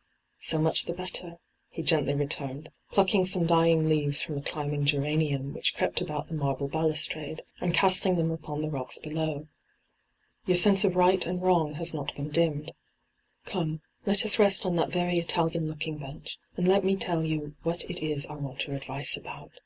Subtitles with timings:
[0.50, 1.36] 'So much the better,'
[1.68, 6.32] he gently returned, plucking some dying leaves from a climbing geranium which crept about the
[6.34, 9.48] marble balustrade, and casting them upon the rocks below.''
[10.46, 12.72] Your sense of right and wrong has not been dimmed.
[13.44, 17.54] Come, let us rest on that very Italian looking bench, and let me tell you
[17.62, 19.60] what it is I want your advice about.'